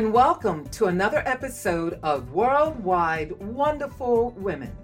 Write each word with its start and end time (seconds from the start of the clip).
and 0.00 0.14
welcome 0.14 0.66
to 0.70 0.86
another 0.86 1.22
episode 1.26 2.00
of 2.02 2.32
Worldwide 2.32 3.32
Wonderful 3.32 4.30
Women. 4.30 4.74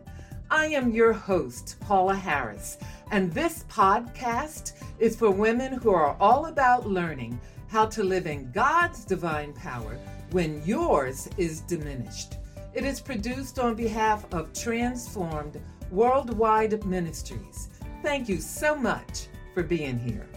I 0.51 0.67
am 0.67 0.93
your 0.93 1.15
host, 1.15 1.77
Paula 1.81 2.15
Harris, 2.15 2.77
and 3.11 3.33
this 3.33 3.65
podcast 3.71 4.73
is 4.99 5.17
for 5.17 5.31
women 5.31 5.73
who 5.73 5.89
are 5.89 6.15
all 6.21 6.45
about 6.45 6.87
learning 6.87 7.41
how 7.69 7.87
to 7.87 8.05
live 8.05 8.27
in 8.27 8.53
God's 8.53 9.07
divine 9.07 9.55
power 9.55 9.99
when 10.33 10.63
yours 10.67 11.31
is 11.39 11.63
diminished. 11.63 12.35
It 12.75 12.85
is 12.85 13.01
produced 13.01 13.59
on 13.59 13.75
behalf 13.75 14.27
of 14.35 14.53
Transformed 14.53 15.59
Worldwide 15.91 16.85
Ministries. 16.85 17.71
Thank 18.03 18.29
you 18.29 18.39
so 18.39 18.77
much 18.77 19.29
for 19.55 19.63
being 19.63 19.99
here. 19.99 20.29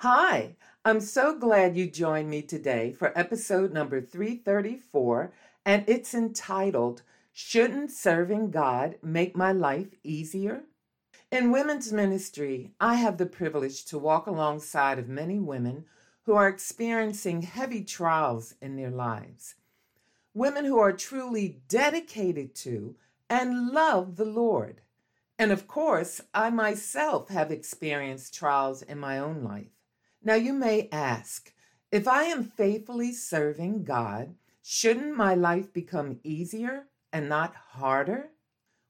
Hi, 0.00 0.56
I'm 0.84 1.00
so 1.00 1.38
glad 1.38 1.74
you 1.74 1.90
joined 1.90 2.28
me 2.28 2.42
today 2.42 2.92
for 2.92 3.18
episode 3.18 3.72
number 3.72 4.02
334, 4.02 5.32
and 5.64 5.84
it's 5.86 6.12
entitled 6.12 7.00
Shouldn't 7.32 7.90
Serving 7.90 8.50
God 8.50 8.96
Make 9.02 9.34
My 9.34 9.52
Life 9.52 9.94
Easier? 10.04 10.64
In 11.32 11.50
women's 11.50 11.94
ministry, 11.94 12.72
I 12.78 12.96
have 12.96 13.16
the 13.16 13.24
privilege 13.24 13.86
to 13.86 13.96
walk 13.98 14.26
alongside 14.26 14.98
of 14.98 15.08
many 15.08 15.38
women 15.38 15.86
who 16.24 16.34
are 16.34 16.46
experiencing 16.46 17.40
heavy 17.40 17.82
trials 17.82 18.54
in 18.60 18.76
their 18.76 18.90
lives. 18.90 19.54
Women 20.34 20.66
who 20.66 20.78
are 20.78 20.92
truly 20.92 21.62
dedicated 21.68 22.54
to 22.56 22.96
and 23.30 23.70
love 23.70 24.16
the 24.16 24.26
Lord. 24.26 24.82
And 25.38 25.50
of 25.50 25.66
course, 25.66 26.20
I 26.34 26.50
myself 26.50 27.30
have 27.30 27.50
experienced 27.50 28.34
trials 28.34 28.82
in 28.82 28.98
my 28.98 29.18
own 29.18 29.42
life. 29.42 29.75
Now, 30.26 30.34
you 30.34 30.54
may 30.54 30.88
ask, 30.90 31.52
if 31.92 32.08
I 32.08 32.24
am 32.24 32.42
faithfully 32.42 33.12
serving 33.12 33.84
God, 33.84 34.34
shouldn't 34.60 35.16
my 35.16 35.36
life 35.36 35.72
become 35.72 36.18
easier 36.24 36.88
and 37.12 37.28
not 37.28 37.54
harder? 37.54 38.30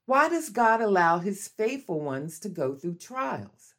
Why 0.07 0.29
does 0.29 0.49
God 0.49 0.81
allow 0.81 1.19
his 1.19 1.47
faithful 1.47 2.01
ones 2.01 2.39
to 2.39 2.49
go 2.49 2.73
through 2.73 2.95
trials? 2.95 3.75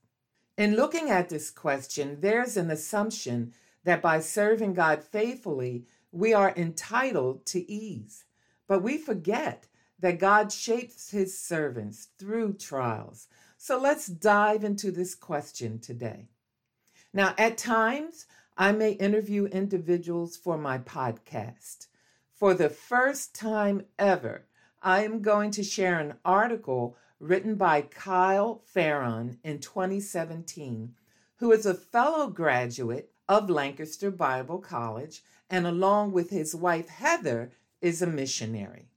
In 0.56 0.77
looking 0.77 1.11
at 1.11 1.31
this 1.31 1.51
question, 1.51 2.20
there's 2.20 2.56
an 2.56 2.70
assumption 2.70 3.53
that 3.83 4.01
by 4.03 4.20
serving 4.20 4.75
God 4.75 5.03
faithfully, 5.03 5.84
we 6.12 6.33
are 6.33 6.55
entitled 6.56 7.45
to 7.47 7.69
ease. 7.69 8.25
But 8.69 8.84
we 8.84 8.98
forget 8.98 9.67
that 9.98 10.20
God 10.20 10.53
shapes 10.53 11.11
his 11.11 11.36
servants 11.36 12.06
through 12.20 12.53
trials. 12.53 13.27
So 13.56 13.81
let's 13.81 14.06
dive 14.06 14.62
into 14.62 14.92
this 14.92 15.17
question 15.17 15.81
today. 15.81 16.29
Now, 17.19 17.34
at 17.36 17.58
times, 17.58 18.27
I 18.56 18.70
may 18.70 18.92
interview 18.92 19.47
individuals 19.47 20.36
for 20.36 20.56
my 20.56 20.78
podcast. 20.78 21.88
For 22.33 22.55
the 22.55 22.69
first 22.69 23.34
time 23.34 23.86
ever, 23.98 24.47
I 24.84 25.02
am 25.02 25.20
going 25.20 25.50
to 25.50 25.64
share 25.64 25.98
an 25.98 26.14
article 26.24 26.96
written 27.19 27.56
by 27.56 27.83
Kyle 27.83 28.62
Farron 28.66 29.41
in 29.42 29.58
2017, 29.58 30.94
who 31.39 31.50
is 31.50 31.66
a 31.66 31.74
fellow 31.74 32.28
graduate 32.28 33.11
of 33.28 33.50
Lancaster 33.50 34.12
Bible 34.12 34.61
College 34.61 35.24
and, 35.50 35.66
along 35.66 36.12
with 36.12 36.30
his 36.30 36.55
wife 36.55 36.89
Heather, 36.89 37.50
is 37.80 38.00
a 38.00 38.06
missionary. 38.06 38.91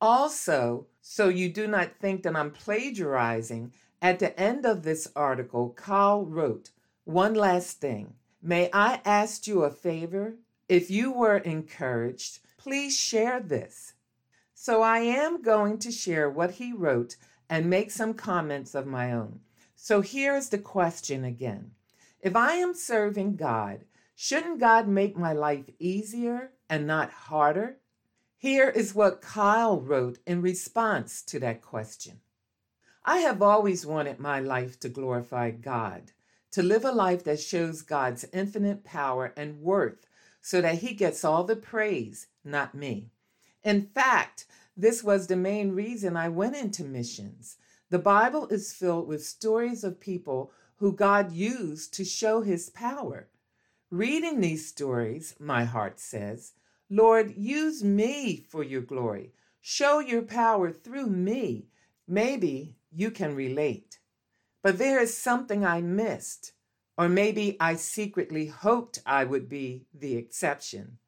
Also, 0.00 0.88
so 1.00 1.28
you 1.28 1.48
do 1.48 1.68
not 1.68 2.00
think 2.00 2.24
that 2.24 2.34
I'm 2.34 2.50
plagiarizing, 2.50 3.72
at 4.02 4.18
the 4.18 4.36
end 4.40 4.66
of 4.66 4.82
this 4.82 5.06
article, 5.14 5.72
Kyle 5.76 6.24
wrote, 6.24 6.70
One 7.10 7.34
last 7.34 7.80
thing. 7.80 8.14
May 8.40 8.70
I 8.72 9.00
ask 9.04 9.48
you 9.48 9.64
a 9.64 9.70
favor? 9.72 10.36
If 10.68 10.92
you 10.92 11.10
were 11.10 11.38
encouraged, 11.38 12.38
please 12.56 12.96
share 12.96 13.40
this. 13.40 13.94
So 14.54 14.82
I 14.82 15.00
am 15.00 15.42
going 15.42 15.78
to 15.78 15.90
share 15.90 16.30
what 16.30 16.52
he 16.52 16.72
wrote 16.72 17.16
and 17.48 17.68
make 17.68 17.90
some 17.90 18.14
comments 18.14 18.76
of 18.76 18.86
my 18.86 19.10
own. 19.10 19.40
So 19.74 20.02
here's 20.02 20.50
the 20.50 20.58
question 20.58 21.24
again 21.24 21.72
If 22.20 22.36
I 22.36 22.52
am 22.52 22.74
serving 22.74 23.34
God, 23.34 23.86
shouldn't 24.14 24.60
God 24.60 24.86
make 24.86 25.16
my 25.16 25.32
life 25.32 25.68
easier 25.80 26.52
and 26.68 26.86
not 26.86 27.10
harder? 27.10 27.78
Here 28.38 28.68
is 28.68 28.94
what 28.94 29.20
Kyle 29.20 29.80
wrote 29.80 30.20
in 30.28 30.42
response 30.42 31.22
to 31.22 31.40
that 31.40 31.60
question. 31.60 32.20
I 33.04 33.18
have 33.18 33.42
always 33.42 33.84
wanted 33.84 34.20
my 34.20 34.38
life 34.38 34.78
to 34.78 34.88
glorify 34.88 35.50
God, 35.50 36.12
to 36.52 36.62
live 36.62 36.84
a 36.84 36.92
life 36.92 37.24
that 37.24 37.40
shows 37.40 37.82
God's 37.82 38.24
infinite 38.32 38.84
power 38.84 39.32
and 39.36 39.60
worth 39.60 40.06
so 40.42 40.60
that 40.60 40.78
He 40.78 40.94
gets 40.94 41.24
all 41.24 41.44
the 41.44 41.56
praise, 41.56 42.26
not 42.44 42.74
me. 42.74 43.10
In 43.62 43.82
fact, 43.82 44.46
this 44.76 45.04
was 45.04 45.26
the 45.26 45.36
main 45.36 45.72
reason 45.72 46.16
I 46.16 46.28
went 46.28 46.56
into 46.56 46.84
missions. 46.84 47.58
The 47.90 47.98
Bible 47.98 48.48
is 48.48 48.72
filled 48.72 49.08
with 49.08 49.24
stories 49.24 49.84
of 49.84 50.00
people 50.00 50.52
who 50.76 50.94
God 50.94 51.32
used 51.32 51.92
to 51.94 52.04
show 52.04 52.40
his 52.40 52.70
power. 52.70 53.28
Reading 53.90 54.40
these 54.40 54.66
stories, 54.66 55.34
my 55.38 55.64
heart 55.64 56.00
says, 56.00 56.54
Lord, 56.88 57.34
use 57.36 57.84
me 57.84 58.36
for 58.48 58.64
your 58.64 58.80
glory. 58.80 59.34
Show 59.60 59.98
your 59.98 60.22
power 60.22 60.72
through 60.72 61.08
me. 61.08 61.66
Maybe 62.08 62.76
you 62.90 63.10
can 63.10 63.36
relate. 63.36 63.98
But 64.62 64.78
there 64.78 65.00
is 65.00 65.16
something 65.16 65.64
I 65.64 65.80
missed, 65.80 66.52
or 66.98 67.08
maybe 67.08 67.56
I 67.58 67.76
secretly 67.76 68.46
hoped 68.46 69.00
I 69.06 69.24
would 69.24 69.48
be 69.48 69.86
the 69.94 70.16
exception. 70.16 70.98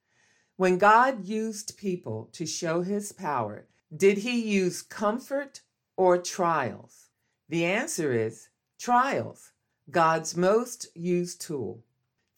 When 0.56 0.78
God 0.78 1.26
used 1.26 1.76
people 1.76 2.30
to 2.32 2.46
show 2.46 2.82
his 2.82 3.12
power, 3.12 3.66
did 3.94 4.18
he 4.18 4.40
use 4.40 4.80
comfort 4.80 5.60
or 5.96 6.16
trials? 6.18 7.10
The 7.48 7.64
answer 7.64 8.12
is 8.12 8.48
trials, 8.78 9.52
God's 9.90 10.36
most 10.36 10.86
used 10.94 11.40
tool. 11.40 11.84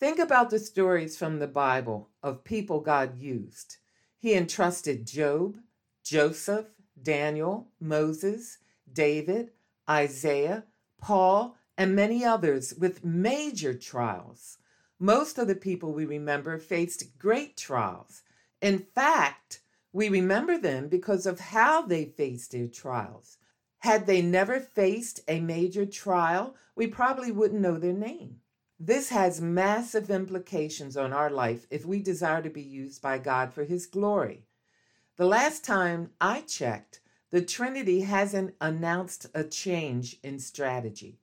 Think 0.01 0.19
about 0.19 0.51
the 0.51 0.59
stories 0.59 1.17
from 1.17 1.39
the 1.39 1.47
Bible 1.47 2.11
of 2.23 2.45
people 2.45 2.81
God 2.81 3.19
used. 3.19 3.77
He 4.19 4.35
entrusted 4.35 5.07
Job, 5.07 5.59
Joseph, 6.03 6.67
Daniel, 7.01 7.69
Moses, 7.79 8.59
David, 8.93 9.51
Isaiah, 9.89 10.65
Paul, 11.05 11.55
and 11.77 11.95
many 11.95 12.25
others 12.25 12.73
with 12.79 13.05
major 13.05 13.75
trials. 13.75 14.57
Most 14.99 15.37
of 15.37 15.47
the 15.47 15.55
people 15.55 15.93
we 15.93 16.07
remember 16.07 16.57
faced 16.57 17.19
great 17.19 17.59
trials. 17.59 18.23
In 18.63 18.79
fact, 18.79 19.61
we 19.93 20.09
remember 20.09 20.57
them 20.57 20.89
because 20.89 21.27
of 21.27 21.41
how 21.41 21.83
they 21.83 22.07
faced 22.07 22.53
their 22.53 22.69
trials. 22.69 23.37
Had 23.81 24.07
they 24.07 24.23
never 24.23 24.61
faced 24.61 25.21
a 25.29 25.41
major 25.41 25.85
trial, 25.85 26.57
we 26.75 26.87
probably 26.87 27.31
wouldn't 27.31 27.61
know 27.61 27.77
their 27.77 27.93
name. 27.93 28.41
This 28.81 29.11
has 29.11 29.43
massive 29.43 30.09
implications 30.09 30.97
on 30.97 31.13
our 31.13 31.29
life 31.29 31.67
if 31.71 31.85
we 31.85 32.01
desire 32.01 32.41
to 32.41 32.49
be 32.49 32.63
used 32.63 33.03
by 33.03 33.19
God 33.19 33.53
for 33.53 33.65
His 33.65 33.85
glory. 33.85 34.47
The 35.17 35.27
last 35.27 35.65
time 35.65 36.13
I 36.19 36.41
checked, 36.41 37.01
the 37.35 37.43
Trinity 37.43 38.03
hasn't 38.03 38.55
announced 38.61 39.27
a 39.35 39.43
change 39.43 40.19
in 40.23 40.39
strategy. 40.39 41.19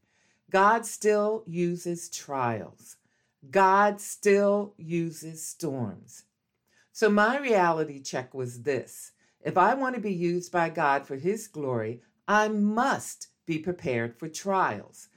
God 0.50 0.86
still 0.86 1.46
uses 1.48 2.10
trials. 2.10 2.98
God 3.50 4.02
still 4.02 4.74
uses 4.76 5.42
storms. 5.42 6.24
So, 6.92 7.10
my 7.10 7.40
reality 7.40 8.02
check 8.02 8.34
was 8.34 8.64
this 8.64 9.14
if 9.40 9.58
I 9.58 9.74
want 9.74 9.96
to 9.96 10.02
be 10.02 10.12
used 10.14 10.52
by 10.52 10.68
God 10.68 11.08
for 11.08 11.16
His 11.16 11.48
glory, 11.48 12.02
I 12.28 12.50
must 12.50 13.30
be 13.46 13.58
prepared 13.58 14.14
for 14.14 14.28
trials. 14.28 15.08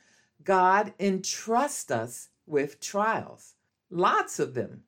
God 0.44 0.94
entrusts 1.00 1.90
us 1.90 2.28
with 2.46 2.78
trials, 2.78 3.54
lots 3.90 4.38
of 4.38 4.54
them. 4.54 4.84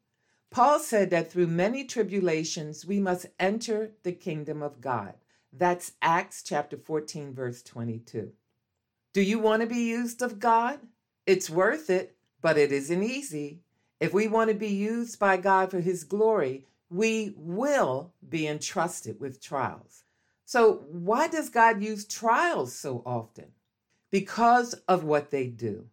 Paul 0.51 0.79
said 0.79 1.11
that 1.11 1.33
through 1.33 1.49
many 1.49 1.83
tribulations 1.83 2.87
we 2.87 3.01
must 3.01 3.27
enter 3.41 3.91
the 4.05 4.13
kingdom 4.13 4.63
of 4.63 4.81
God. 4.81 5.15
That's 5.59 5.93
Acts 6.03 6.43
chapter 6.43 6.77
14, 6.77 7.33
verse 7.33 7.63
22. 7.63 8.33
Do 9.15 9.23
you 9.23 9.39
want 9.39 9.63
to 9.63 9.67
be 9.67 9.85
used 9.85 10.21
of 10.21 10.39
God? 10.39 10.81
It's 11.27 11.49
worth 11.49 11.89
it, 11.89 12.15
but 12.43 12.59
it 12.59 12.73
isn't 12.73 13.03
easy. 13.03 13.61
If 13.99 14.13
we 14.13 14.29
want 14.29 14.51
to 14.51 14.55
be 14.55 14.69
used 14.69 15.19
by 15.19 15.39
God 15.39 15.71
for 15.71 15.81
His 15.81 16.05
glory, 16.05 16.67
we 16.91 17.33
will 17.37 18.13
be 18.29 18.47
entrusted 18.47 19.19
with 19.19 19.41
trials. 19.41 20.05
So, 20.45 20.85
why 20.91 21.27
does 21.29 21.49
God 21.49 21.83
use 21.83 22.05
trials 22.05 22.75
so 22.75 23.03
often? 23.07 23.47
Because 24.11 24.75
of 24.87 25.05
what 25.05 25.31
they 25.31 25.47
do. 25.47 25.87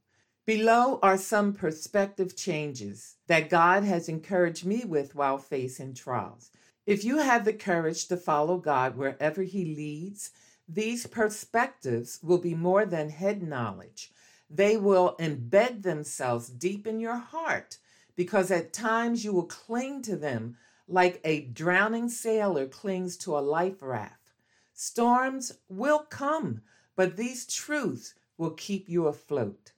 Below 0.46 1.00
are 1.02 1.18
some 1.18 1.54
perspective 1.54 2.36
changes 2.36 3.16
that 3.28 3.50
God 3.50 3.86
has 3.86 4.10
encouraged 4.10 4.66
me 4.66 4.84
with 4.84 5.16
while 5.16 5.38
facing 5.38 5.94
trials. 5.94 6.52
If 6.86 7.06
you 7.06 7.20
have 7.20 7.46
the 7.46 7.54
courage 7.54 8.08
to 8.08 8.18
follow 8.18 8.58
God 8.58 8.98
wherever 8.98 9.44
He 9.44 9.64
leads, 9.64 10.32
these 10.68 11.08
perspectives 11.08 12.20
will 12.22 12.40
be 12.40 12.56
more 12.56 12.86
than 12.86 13.10
head 13.10 13.42
knowledge. 13.42 14.12
They 14.50 14.76
will 14.76 15.16
embed 15.18 15.84
themselves 15.84 16.50
deep 16.50 16.86
in 16.86 17.00
your 17.00 17.18
heart 17.18 17.78
because 18.16 18.52
at 18.52 18.74
times 18.74 19.24
you 19.24 19.34
will 19.34 19.46
cling 19.46 20.02
to 20.04 20.18
them 20.18 20.58
like 20.88 21.22
a 21.24 21.42
drowning 21.42 22.10
sailor 22.10 22.68
clings 22.68 23.16
to 23.18 23.38
a 23.38 23.40
life 23.40 23.82
raft. 23.82 24.32
Storms 24.74 25.54
will 25.70 26.00
come, 26.00 26.62
but 26.96 27.16
these 27.16 27.46
truths 27.46 28.14
will 28.38 28.52
keep 28.52 28.90
you 28.90 29.08
afloat. 29.08 29.72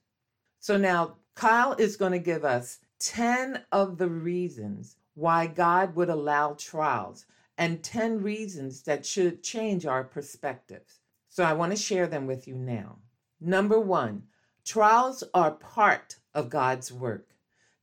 So 0.58 0.76
now 0.76 1.16
Kyle 1.36 1.74
is 1.74 1.96
going 1.96 2.12
to 2.12 2.18
give 2.18 2.44
us 2.44 2.80
10 2.98 3.62
of 3.70 3.98
the 3.98 4.08
reasons 4.08 4.96
why 5.16 5.46
God 5.46 5.96
would 5.96 6.10
allow 6.10 6.52
trials 6.52 7.24
and 7.58 7.82
10 7.82 8.22
reasons 8.22 8.82
that 8.82 9.06
should 9.06 9.42
change 9.42 9.86
our 9.86 10.04
perspectives. 10.04 11.00
So 11.30 11.42
I 11.42 11.54
want 11.54 11.72
to 11.72 11.76
share 11.76 12.06
them 12.06 12.26
with 12.26 12.46
you 12.46 12.54
now. 12.54 12.98
Number 13.40 13.80
one, 13.80 14.24
trials 14.64 15.24
are 15.32 15.50
part 15.50 16.16
of 16.34 16.50
God's 16.50 16.92
work. 16.92 17.30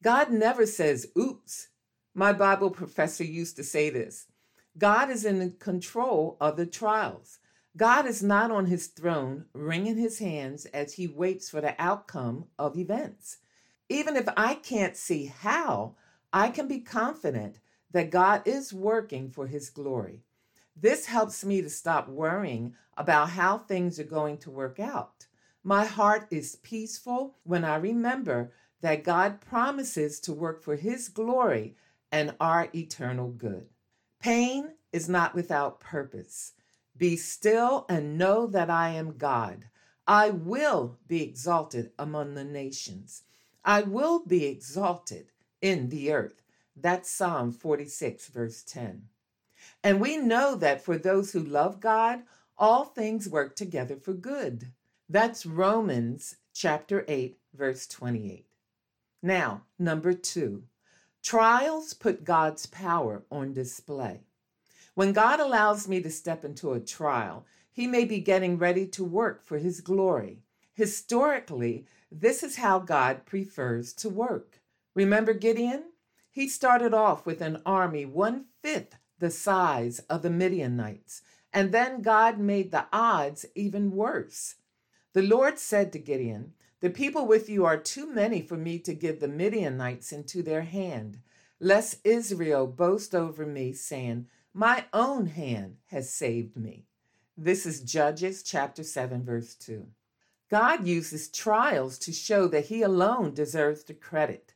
God 0.04 0.32
never 0.32 0.66
says, 0.66 1.08
oops. 1.18 1.70
My 2.14 2.32
Bible 2.32 2.70
professor 2.70 3.24
used 3.24 3.56
to 3.56 3.64
say 3.64 3.90
this 3.90 4.28
God 4.78 5.10
is 5.10 5.26
in 5.26 5.54
control 5.54 6.38
of 6.40 6.56
the 6.56 6.68
trials. 6.68 7.40
God 7.76 8.06
is 8.06 8.22
not 8.22 8.52
on 8.52 8.68
his 8.68 8.86
throne 8.86 9.46
wringing 9.54 9.98
his 9.98 10.20
hands 10.20 10.66
as 10.68 10.94
he 10.94 11.08
waits 11.08 11.50
for 11.50 11.62
the 11.62 11.74
outcome 11.82 12.46
of 12.60 12.78
events. 12.78 13.38
Even 13.90 14.16
if 14.16 14.28
I 14.38 14.54
can't 14.54 14.96
see 14.96 15.26
how, 15.26 15.96
I 16.34 16.50
can 16.50 16.68
be 16.68 16.80
confident 16.80 17.60
that 17.92 18.10
God 18.10 18.42
is 18.46 18.74
working 18.74 19.30
for 19.30 19.48
his 19.48 19.70
glory. 19.70 20.24
This 20.76 21.06
helps 21.06 21.46
me 21.46 21.62
to 21.62 21.70
stop 21.70 22.10
worrying 22.10 22.74
about 22.98 23.30
how 23.30 23.60
things 23.60 24.00
are 24.00 24.04
going 24.04 24.38
to 24.40 24.52
work 24.52 24.80
out. 24.80 25.28
My 25.64 25.86
heart 25.86 26.28
is 26.32 26.58
peaceful 26.58 27.38
when 27.44 27.64
I 27.64 27.76
remember 27.76 28.52
that 28.82 29.04
God 29.04 29.40
promises 29.40 30.20
to 30.22 30.34
work 30.34 30.62
for 30.62 30.76
His 30.76 31.08
glory 31.08 31.76
and 32.12 32.36
our 32.40 32.68
eternal 32.76 33.30
good. 33.30 33.70
Pain 34.20 34.74
is 34.92 35.08
not 35.08 35.34
without 35.34 35.80
purpose. 35.80 36.52
Be 36.98 37.16
still 37.16 37.86
and 37.88 38.18
know 38.18 38.46
that 38.48 38.70
I 38.70 38.90
am 38.90 39.18
God. 39.18 39.66
I 40.06 40.32
will 40.32 40.98
be 41.08 41.24
exalted 41.24 41.92
among 41.98 42.34
the 42.34 42.44
nations. 42.44 43.24
I 43.64 43.84
will 43.84 44.26
be 44.26 44.46
exalted 44.46 45.32
in 45.64 45.88
the 45.90 46.12
earth. 46.12 46.44
That's 46.76 47.10
Psalm 47.10 47.52
46, 47.54 48.28
verse 48.28 48.62
10. 48.64 49.04
And 49.82 50.02
we 50.02 50.18
know 50.18 50.56
that 50.56 50.84
for 50.84 50.98
those 50.98 51.32
who 51.32 51.40
love 51.40 51.80
God, 51.80 52.24
all 52.58 52.84
things 52.84 53.30
work 53.30 53.56
together 53.56 53.96
for 53.96 54.14
good. 54.14 54.74
That's 55.10 55.46
Romans 55.46 56.36
chapter 56.54 57.06
8, 57.08 57.38
verse 57.54 57.88
28. 57.88 58.46
Now, 59.22 59.64
number 59.80 60.14
two, 60.14 60.64
trials 61.24 61.94
put 61.94 62.26
God's 62.26 62.66
power 62.66 63.24
on 63.32 63.54
display. 63.54 64.20
When 64.96 65.14
God 65.14 65.40
allows 65.40 65.88
me 65.88 66.02
to 66.02 66.12
step 66.12 66.44
into 66.44 66.74
a 66.74 66.80
trial, 66.82 67.46
He 67.72 67.88
may 67.88 68.04
be 68.04 68.20
getting 68.20 68.58
ready 68.58 68.86
to 68.88 69.04
work 69.04 69.44
for 69.44 69.58
His 69.60 69.80
glory. 69.80 70.40
Historically, 70.74 71.86
this 72.12 72.44
is 72.44 72.58
how 72.58 72.80
God 72.80 73.26
prefers 73.26 73.94
to 73.94 74.10
work. 74.10 74.60
Remember 74.96 75.34
Gideon? 75.34 75.92
He 76.32 76.48
started 76.48 76.94
off 76.94 77.26
with 77.26 77.42
an 77.42 77.62
army 77.66 78.06
one 78.06 78.46
fifth 78.62 78.96
the 79.20 79.32
size 79.32 80.00
of 80.10 80.22
the 80.22 80.30
Midianites. 80.30 81.22
And 81.54 81.72
then 81.72 82.02
God 82.02 82.40
made 82.40 82.72
the 82.72 82.88
odds 82.92 83.46
even 83.56 83.92
worse. 83.92 84.56
The 85.14 85.22
Lord 85.22 85.60
said 85.60 85.94
to 85.94 86.00
Gideon, 86.00 86.54
The 86.82 86.90
people 86.90 87.28
with 87.28 87.48
you 87.48 87.64
are 87.66 87.78
too 87.78 88.12
many 88.12 88.42
for 88.42 88.58
me 88.58 88.80
to 88.80 88.94
give 88.94 89.20
the 89.20 89.28
Midianites 89.28 90.12
into 90.12 90.42
their 90.42 90.64
hand, 90.64 91.20
lest 91.60 92.00
Israel 92.04 92.68
boast 92.68 93.14
over 93.14 93.46
me, 93.46 93.72
saying, 93.72 94.28
My 94.54 94.86
own 94.92 95.28
hand 95.28 95.78
has 95.86 96.10
saved 96.10 96.58
me. 96.58 96.88
This 97.38 97.66
is 97.66 97.82
Judges 97.82 98.44
chapter 98.44 98.84
7, 98.84 99.24
verse 99.24 99.56
2. 99.56 99.88
God 100.50 100.86
uses 100.86 101.30
trials 101.30 101.98
to 102.00 102.12
show 102.12 102.48
that 102.48 102.66
He 102.66 102.82
alone 102.82 103.34
deserves 103.34 103.84
the 103.84 103.94
credit. 103.94 104.53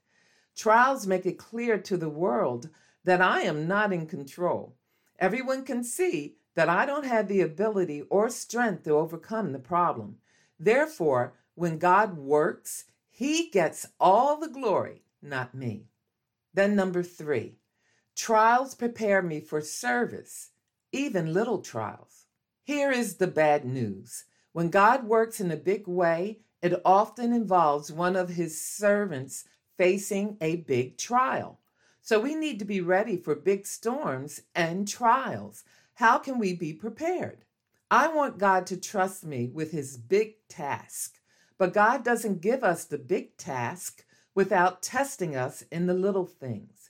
Trials 0.57 1.05
make 1.05 1.25
it 1.25 1.37
clear 1.37 1.77
to 1.77 1.95
the 1.95 2.09
world 2.09 2.69
that 3.03 3.21
I 3.21 3.41
am 3.41 3.67
not 3.67 3.93
in 3.93 4.07
control. 4.07 4.75
Everyone 5.19 5.63
can 5.63 5.83
see 5.83 6.35
that 6.55 6.67
I 6.67 6.85
don't 6.85 7.05
have 7.05 7.27
the 7.27 7.41
ability 7.41 8.01
or 8.09 8.29
strength 8.29 8.83
to 8.83 8.91
overcome 8.91 9.53
the 9.53 9.59
problem. 9.59 10.17
Therefore, 10.59 11.35
when 11.53 11.77
God 11.77 12.17
works, 12.17 12.85
He 13.09 13.49
gets 13.49 13.87
all 13.99 14.39
the 14.39 14.49
glory, 14.49 15.03
not 15.21 15.53
me. 15.53 15.85
Then, 16.53 16.75
number 16.75 17.03
three, 17.03 17.59
trials 18.15 18.73
prepare 18.73 19.21
me 19.21 19.39
for 19.39 19.61
service, 19.61 20.49
even 20.91 21.33
little 21.33 21.61
trials. 21.61 22.25
Here 22.63 22.91
is 22.91 23.15
the 23.15 23.27
bad 23.27 23.63
news 23.63 24.25
when 24.57 24.71
God 24.71 25.03
works 25.03 25.39
in 25.39 25.51
a 25.51 25.55
big 25.55 25.87
way, 25.87 26.39
it 26.63 26.81
often 26.83 27.31
involves 27.31 27.91
one 27.91 28.15
of 28.15 28.29
His 28.29 28.59
servants 28.59 29.45
facing 29.77 30.37
a 30.41 30.57
big 30.57 30.97
trial. 30.97 31.59
So 32.01 32.19
we 32.19 32.35
need 32.35 32.59
to 32.59 32.65
be 32.65 32.81
ready 32.81 33.17
for 33.17 33.35
big 33.35 33.65
storms 33.65 34.41
and 34.55 34.87
trials. 34.87 35.63
How 35.95 36.17
can 36.17 36.39
we 36.39 36.53
be 36.53 36.73
prepared? 36.73 37.45
I 37.89 38.07
want 38.07 38.37
God 38.37 38.65
to 38.67 38.77
trust 38.77 39.25
me 39.25 39.47
with 39.47 39.71
his 39.71 39.97
big 39.97 40.35
task, 40.49 41.19
but 41.57 41.73
God 41.73 42.03
doesn't 42.03 42.41
give 42.41 42.63
us 42.63 42.83
the 42.83 42.97
big 42.97 43.37
task 43.37 44.05
without 44.35 44.81
testing 44.81 45.35
us 45.35 45.63
in 45.71 45.87
the 45.87 45.93
little 45.93 46.25
things. 46.25 46.89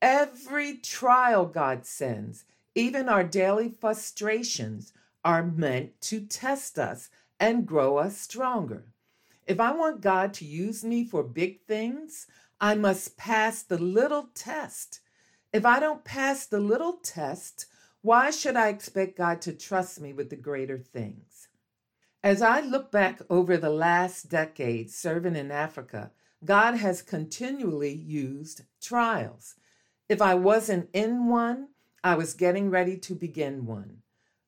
Every 0.00 0.76
trial 0.76 1.46
God 1.46 1.84
sends, 1.84 2.44
even 2.74 3.08
our 3.08 3.24
daily 3.24 3.68
frustrations, 3.68 4.92
are 5.24 5.42
meant 5.42 6.00
to 6.02 6.20
test 6.20 6.78
us 6.78 7.10
and 7.40 7.66
grow 7.66 7.98
us 7.98 8.16
stronger. 8.16 8.86
If 9.48 9.60
I 9.60 9.72
want 9.72 10.02
God 10.02 10.34
to 10.34 10.44
use 10.44 10.84
me 10.84 11.06
for 11.06 11.22
big 11.22 11.62
things, 11.62 12.26
I 12.60 12.74
must 12.74 13.16
pass 13.16 13.62
the 13.62 13.78
little 13.78 14.28
test. 14.34 15.00
If 15.54 15.64
I 15.64 15.80
don't 15.80 16.04
pass 16.04 16.44
the 16.44 16.60
little 16.60 16.98
test, 17.02 17.64
why 18.02 18.30
should 18.30 18.56
I 18.56 18.68
expect 18.68 19.16
God 19.16 19.40
to 19.42 19.54
trust 19.54 20.02
me 20.02 20.12
with 20.12 20.28
the 20.28 20.36
greater 20.36 20.76
things? 20.76 21.48
As 22.22 22.42
I 22.42 22.60
look 22.60 22.92
back 22.92 23.22
over 23.30 23.56
the 23.56 23.70
last 23.70 24.28
decade 24.28 24.90
serving 24.90 25.34
in 25.34 25.50
Africa, 25.50 26.10
God 26.44 26.74
has 26.74 27.00
continually 27.00 27.94
used 27.94 28.64
trials. 28.82 29.54
If 30.10 30.20
I 30.20 30.34
wasn't 30.34 30.90
in 30.92 31.26
one, 31.26 31.68
I 32.04 32.16
was 32.16 32.34
getting 32.34 32.68
ready 32.68 32.98
to 32.98 33.14
begin 33.14 33.64
one. 33.64 34.02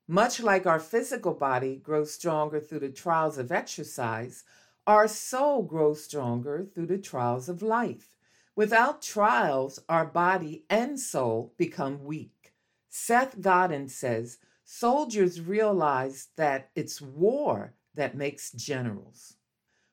Much 0.07 0.41
like 0.43 0.67
our 0.67 0.81
physical 0.81 1.33
body 1.33 1.77
grows 1.77 2.13
stronger 2.13 2.61
through 2.61 2.81
the 2.81 2.91
trials 2.91 3.39
of 3.39 3.51
exercise, 3.51 4.45
our 4.91 5.07
soul 5.07 5.63
grows 5.63 6.03
stronger 6.03 6.67
through 6.75 6.87
the 6.87 6.99
trials 6.99 7.49
of 7.49 7.63
life. 7.63 8.17
Without 8.57 9.01
trials, 9.01 9.79
our 9.89 10.05
body 10.05 10.65
and 10.69 10.99
soul 10.99 11.55
become 11.57 12.03
weak. 12.03 12.53
Seth 12.89 13.41
Godin 13.41 13.89
says 13.89 14.39
soldiers 14.65 15.41
realize 15.41 16.31
that 16.35 16.71
it's 16.75 17.01
war 17.01 17.73
that 17.95 18.17
makes 18.17 18.51
generals. 18.51 19.37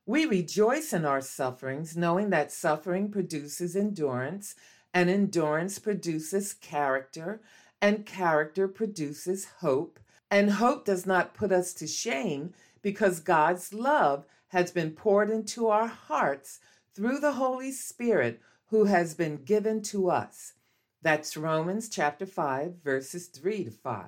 We 0.07 0.25
rejoice 0.25 0.91
in 0.93 1.05
our 1.05 1.21
sufferings, 1.21 1.95
knowing 1.95 2.31
that 2.31 2.51
suffering 2.51 3.11
produces 3.11 3.75
endurance, 3.75 4.55
and 4.95 5.11
endurance 5.11 5.77
produces 5.77 6.55
character, 6.55 7.39
and 7.79 8.03
character 8.03 8.67
produces 8.67 9.45
hope, 9.59 9.99
and 10.31 10.53
hope 10.53 10.85
does 10.85 11.05
not 11.05 11.35
put 11.35 11.51
us 11.51 11.71
to 11.75 11.85
shame 11.85 12.55
because 12.87 13.19
God's 13.19 13.73
love 13.73 14.25
has 14.47 14.71
been 14.71 14.91
poured 14.91 15.29
into 15.29 15.67
our 15.67 15.87
hearts 15.87 16.61
through 16.95 17.19
the 17.19 17.33
Holy 17.33 17.69
Spirit 17.69 18.39
who 18.67 18.85
has 18.85 19.13
been 19.13 19.43
given 19.43 19.81
to 19.81 20.09
us. 20.09 20.53
That's 21.01 21.35
Romans 21.35 21.89
chapter 21.89 22.25
5, 22.25 22.75
verses 22.81 23.27
3 23.27 23.65
to 23.65 23.71
5. 23.71 24.05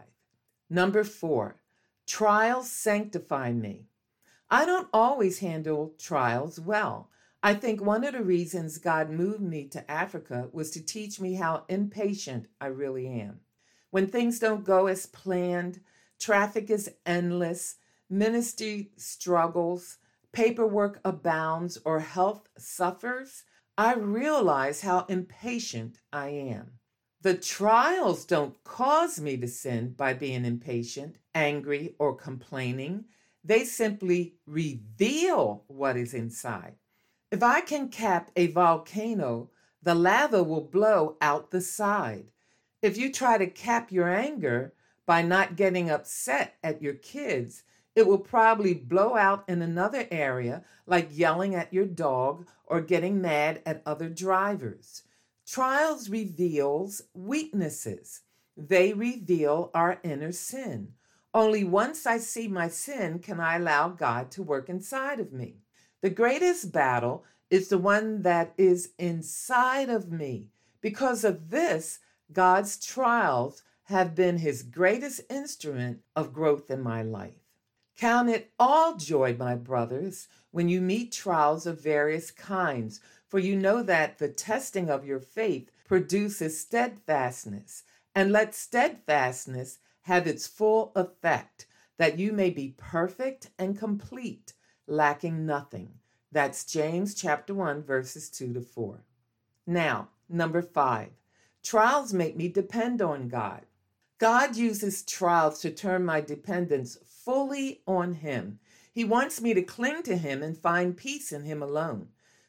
Number 0.69 1.03
four, 1.03 1.57
trials 2.07 2.71
sanctify 2.71 3.51
me. 3.51 3.88
I 4.50 4.65
don't 4.65 4.88
always 4.93 5.39
handle 5.39 5.93
trials 6.00 6.57
well. 6.57 7.09
I 7.43 7.55
think 7.55 7.81
one 7.81 8.05
of 8.05 8.13
the 8.13 8.24
reasons 8.24 8.77
God 8.77 9.09
moved 9.09 9.41
me 9.41 9.65
to 9.71 9.91
Africa 9.91 10.48
was 10.53 10.71
to 10.71 10.81
teach 10.81 11.19
me 11.19 11.33
how 11.33 11.65
impatient 11.67 12.48
I 12.62 12.67
really 12.67 13.07
am. 13.07 13.41
When 13.89 14.07
things 14.07 14.39
don't 14.39 14.63
go 14.63 14.88
as 14.88 15.05
planned, 15.05 15.81
traffic 16.17 16.69
is 16.69 16.89
endless, 17.05 17.75
ministry 18.10 18.92
struggles, 18.98 19.98
paperwork 20.32 21.00
abounds, 21.06 21.78
or 21.86 22.00
health 22.00 22.50
suffers, 22.58 23.44
I 23.78 23.94
realize 23.96 24.82
how 24.82 25.06
impatient 25.08 26.00
I 26.12 26.30
am. 26.30 26.80
The 27.22 27.36
trials 27.36 28.25
don't 28.25 28.63
cause 28.63 29.20
me 29.20 29.38
to 29.38 29.48
sin 29.48 29.94
by 29.98 30.13
being 30.13 30.46
impatient, 30.46 31.18
angry, 31.36 31.96
or 32.00 32.16
complaining. 32.16 33.06
they 33.44 33.63
simply 33.63 34.36
reveal 34.46 35.63
what 35.68 35.96
is 35.96 36.13
inside. 36.13 36.75
If 37.32 37.42
I 37.44 37.62
can 37.62 37.89
cap 37.89 38.32
a 38.36 38.48
volcano, 38.48 39.50
the 39.82 39.96
lava 39.96 40.44
will 40.44 40.62
blow 40.62 41.16
out 41.22 41.51
the 41.51 41.62
side. 41.62 42.32
If 42.82 42.98
you 42.98 43.12
try 43.12 43.38
to 43.38 43.48
cap 43.48 43.92
your 43.92 44.10
anger 44.10 44.74
by 45.06 45.22
not 45.22 45.56
getting 45.56 45.89
upset 45.89 46.56
at 46.63 46.82
your 46.82 46.96
kids, 46.96 47.63
it 48.00 48.08
will 48.08 48.18
probably 48.18 48.74
blow 48.74 49.18
out 49.18 49.44
in 49.50 49.62
another 49.62 50.08
area, 50.10 50.63
like 50.88 51.10
yelling 51.12 51.53
at 51.53 51.74
your 51.74 51.86
dog 51.86 52.48
or 52.65 52.79
getting 52.79 53.22
mad 53.22 53.62
at 53.65 53.84
other 53.86 54.08
drivers. 54.08 55.03
Trials 55.46 56.10
reveals 56.10 57.01
weaknesses. 57.13 58.22
They 58.56 58.94
reveal 58.94 59.70
our 59.74 60.00
inner 60.01 60.32
sin. 60.32 60.94
Only 61.34 61.65
once 61.65 62.08
I 62.08 62.20
see 62.20 62.48
my 62.48 62.70
sin 62.70 63.20
can 63.20 63.41
I 63.41 63.58
allow 63.58 63.89
God 63.89 64.32
to 64.32 64.44
work 64.44 64.70
inside 64.70 65.20
of 65.20 65.34
me. 65.34 65.58
The 66.01 66.10
greatest 66.10 66.72
battle 66.72 67.25
is 67.50 67.68
the 67.68 67.77
one 67.77 68.22
that 68.22 68.53
is 68.58 68.94
inside 68.98 69.89
of 69.89 70.10
me. 70.10 70.48
Because 70.79 71.25
of 71.25 71.50
this, 71.50 72.00
God's 72.32 72.77
trials 72.77 73.62
have 73.84 74.15
been 74.15 74.38
his 74.38 74.63
greatest 74.63 75.20
instrument 75.29 76.00
of 76.15 76.32
growth 76.32 76.72
in 76.72 76.82
my 76.82 77.01
life. 77.01 77.49
Count 78.00 78.29
it 78.29 78.53
all 78.58 78.96
joy, 78.96 79.36
my 79.38 79.56
brothers, 79.56 80.29
when 80.51 80.70
you 80.70 80.79
meet 80.79 81.12
trials 81.12 81.65
of 81.65 81.84
various 81.84 82.32
kinds, 82.32 83.01
for 83.27 83.39
you 83.39 83.58
know 83.58 83.84
that 83.84 84.20
the 84.20 84.29
testing 84.29 84.89
of 84.89 85.06
your 85.06 85.20
faith 85.20 85.70
produces 85.86 86.58
steadfastness, 86.58 87.84
and 88.15 88.32
let 88.32 88.56
steadfastness 88.56 89.79
have 90.03 90.27
its 90.27 90.48
full 90.48 90.94
effect, 90.96 91.65
that 91.98 92.18
you 92.18 92.32
may 92.32 92.50
be 92.50 92.74
perfect 92.77 93.50
and 93.60 93.77
complete, 93.77 94.53
lacking 94.88 95.46
nothing. 95.46 95.96
That's 96.32 96.63
James 96.63 97.13
chapter 97.13 97.53
1, 97.53 97.84
verses 97.84 98.29
2 98.29 98.53
to 98.53 98.62
4. 98.62 99.03
Now, 99.68 100.08
number 100.29 100.62
five, 100.62 101.10
trials 101.62 102.13
make 102.13 102.38
me 102.38 102.48
depend 102.48 103.01
on 103.01 103.27
God. 103.27 103.65
God 104.20 104.56
uses 104.56 105.03
trials 105.03 105.60
to 105.60 105.70
turn 105.70 106.06
my 106.06 106.22
dependence 106.22 106.98
fully 107.29 107.79
on 107.86 108.15
Him. 108.15 108.57
He 108.91 109.03
wants 109.03 109.39
me 109.39 109.53
to 109.53 109.62
cling 109.62 110.01
to 110.01 110.17
Him 110.17 110.41
and 110.41 110.57
find 110.57 110.98
peace 110.98 111.31
in 111.31 111.43
Him 111.43 111.62
alone. 111.62 112.07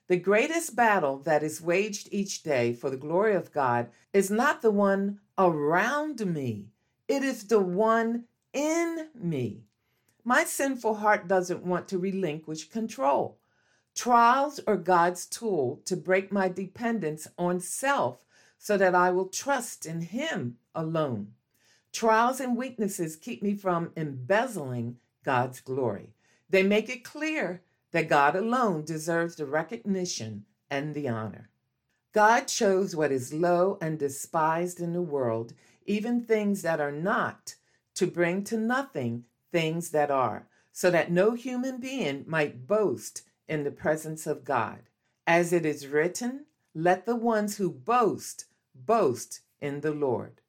The 0.08 0.16
greatest 0.16 0.75
battle 0.75 1.18
that 1.18 1.42
is 1.42 1.60
waged 1.60 2.08
each 2.10 2.42
day 2.42 2.72
for 2.72 2.88
the 2.88 2.96
glory 2.96 3.34
of 3.34 3.52
God 3.52 3.90
is 4.14 4.30
not 4.30 4.62
the 4.62 4.70
one 4.70 5.20
around 5.37 6.25
me, 6.25 6.68
it 7.08 7.22
is 7.22 7.49
the 7.49 7.60
one 7.60 8.25
in 8.54 9.08
me. 9.14 9.64
My 10.25 10.44
sinful 10.44 10.94
heart 10.94 11.28
doesn't 11.28 11.62
want 11.62 11.87
to 11.88 11.99
relinquish 11.99 12.70
control. 12.70 13.38
Trials 13.94 14.60
are 14.66 14.78
God's 14.78 15.26
tool 15.26 15.82
to 15.84 15.94
break 15.94 16.32
my 16.32 16.49
dependence 16.49 17.28
on 17.37 17.60
self 17.60 18.25
so 18.56 18.78
that 18.78 18.94
I 18.94 19.10
will 19.10 19.28
trust 19.28 19.84
in 19.84 20.00
Him 20.00 20.56
alone. 20.75 21.34
Trials 21.92 22.40
and 22.40 22.56
weaknesses 22.56 23.16
keep 23.16 23.42
me 23.42 23.54
from 23.54 23.92
embezzling 23.97 24.99
God's 25.25 25.61
glory. 25.61 26.14
They 26.49 26.62
make 26.62 26.88
it 26.88 27.04
clear 27.04 27.62
that 27.92 28.09
God 28.09 28.37
alone 28.37 28.85
deserves 28.85 29.37
the 29.37 29.47
recognition 29.47 30.44
and 30.70 30.94
the 30.94 31.09
honor. 31.09 31.50
God 32.12 32.47
chose 32.49 32.97
what 32.97 33.12
is 33.12 33.32
low 33.32 33.78
and 33.80 33.99
despised 33.99 34.80
in 34.80 34.92
the 34.92 35.02
world, 35.02 35.52
even 35.87 36.20
things 36.20 36.62
that 36.62 36.80
are 36.80 36.92
not, 36.92 37.54
to 37.94 38.06
bring 38.06 38.44
to 38.44 38.56
nothing 38.56 39.25
things 39.52 39.90
that 39.90 40.11
are, 40.11 40.47
so 40.73 40.90
that 40.90 41.11
no 41.11 41.35
human 41.35 41.78
being 41.78 42.25
might 42.26 42.66
boast 42.66 43.23
in 43.49 43.64
the 43.64 43.70
presence 43.70 44.26
of 44.26 44.44
God. 44.44 44.80
As 45.26 45.52
it 45.52 45.66
is 45.66 45.87
written, 45.87 46.47
let 46.75 47.06
the 47.06 47.16
ones 47.16 47.56
who 47.56 47.70
boast 47.70 48.47
boast 48.75 49.40
in 49.61 49.80
the 49.80 49.92
Lord. 49.92 50.40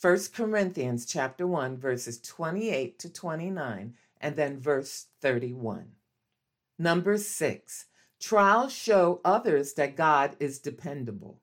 1 0.00 0.18
Corinthians 0.34 1.06
chapter 1.06 1.46
1 1.46 1.76
verses 1.78 2.20
28 2.20 2.98
to 2.98 3.12
29 3.12 3.94
and 4.20 4.36
then 4.36 4.60
verse 4.60 5.06
31. 5.20 5.92
Number 6.78 7.18
6. 7.18 7.86
Trials 8.20 8.72
show 8.72 9.20
others 9.24 9.74
that 9.74 9.96
God 9.96 10.36
is 10.38 10.58
dependable. 10.58 11.40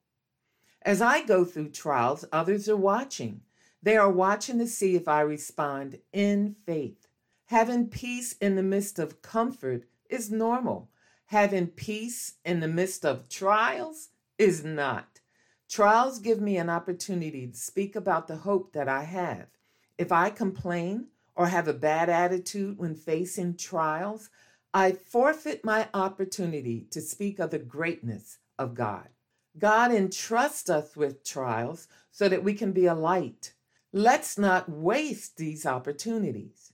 As 0.81 1.01
I 1.01 1.23
go 1.23 1.45
through 1.45 1.69
trials, 1.69 2.25
others 2.31 2.67
are 2.67 2.77
watching. 2.77 3.41
They 3.81 3.97
are 3.97 4.11
watching 4.11 4.59
to 4.59 4.67
see 4.67 4.95
if 4.95 5.07
I 5.07 5.21
respond 5.21 5.99
in 6.11 6.55
faith. 6.65 7.07
Having 7.45 7.89
peace 7.89 8.33
in 8.33 8.55
the 8.55 8.63
midst 8.63 8.99
of 8.99 9.21
comfort 9.21 9.85
is 10.09 10.31
normal 10.31 10.89
having 11.33 11.65
peace 11.65 12.35
in 12.45 12.59
the 12.59 12.67
midst 12.67 13.03
of 13.03 13.27
trials 13.27 14.09
is 14.37 14.63
not. 14.63 15.12
Trials 15.69 16.19
give 16.19 16.39
me 16.39 16.57
an 16.57 16.69
opportunity 16.69 17.47
to 17.47 17.57
speak 17.57 17.95
about 17.95 18.27
the 18.27 18.37
hope 18.37 18.73
that 18.73 18.87
I 18.87 19.03
have. 19.03 19.47
If 19.97 20.11
I 20.11 20.29
complain 20.29 21.07
or 21.35 21.47
have 21.47 21.67
a 21.67 21.73
bad 21.73 22.09
attitude 22.09 22.77
when 22.77 22.95
facing 22.95 23.55
trials, 23.55 24.29
I 24.73 24.91
forfeit 24.91 25.63
my 25.63 25.87
opportunity 25.93 26.87
to 26.91 27.01
speak 27.01 27.39
of 27.39 27.51
the 27.51 27.59
greatness 27.59 28.39
of 28.57 28.75
God. 28.75 29.09
God 29.57 29.91
entrusts 29.91 30.69
us 30.69 30.95
with 30.95 31.23
trials 31.23 31.87
so 32.11 32.27
that 32.27 32.43
we 32.43 32.53
can 32.53 32.71
be 32.71 32.85
a 32.85 32.95
light. 32.95 33.53
Let's 33.91 34.37
not 34.37 34.69
waste 34.69 35.37
these 35.37 35.65
opportunities. 35.65 36.73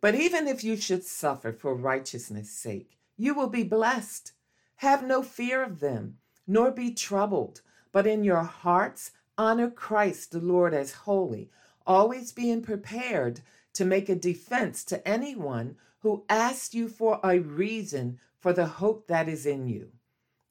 But 0.00 0.14
even 0.14 0.48
if 0.48 0.64
you 0.64 0.76
should 0.76 1.04
suffer 1.04 1.52
for 1.52 1.74
righteousness' 1.74 2.50
sake, 2.50 2.96
you 3.16 3.34
will 3.34 3.48
be 3.48 3.64
blessed. 3.64 4.32
Have 4.76 5.02
no 5.02 5.22
fear 5.22 5.62
of 5.62 5.80
them, 5.80 6.18
nor 6.46 6.70
be 6.70 6.92
troubled, 6.92 7.60
but 7.92 8.06
in 8.06 8.24
your 8.24 8.42
hearts 8.42 9.12
honor 9.38 9.70
Christ 9.70 10.32
the 10.32 10.40
Lord 10.40 10.74
as 10.74 10.92
holy, 10.92 11.50
always 11.86 12.32
being 12.32 12.62
prepared 12.62 13.40
to 13.74 13.84
make 13.84 14.08
a 14.08 14.14
defense 14.14 14.84
to 14.84 15.06
anyone 15.06 15.76
who 16.00 16.24
asks 16.28 16.74
you 16.74 16.88
for 16.88 17.20
a 17.22 17.38
reason 17.38 18.18
for 18.38 18.52
the 18.52 18.66
hope 18.66 19.06
that 19.08 19.28
is 19.28 19.46
in 19.46 19.66
you. 19.66 19.92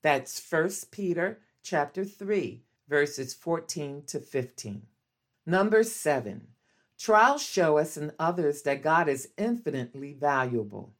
That's 0.02 0.40
1 0.52 0.70
Peter 0.92 1.40
chapter 1.64 2.06
3 2.06 2.62
verses 2.88 3.34
14 3.34 4.04
to 4.08 4.20
15. 4.20 4.84
Number 5.46 5.84
7. 5.84 6.48
Trials 6.98 7.44
show 7.44 7.78
us 7.78 7.98
and 7.98 8.14
others 8.18 8.62
that 8.62 8.82
God 8.82 9.10
is 9.10 9.30
infinitely 9.38 10.14
valuable. 10.14 10.94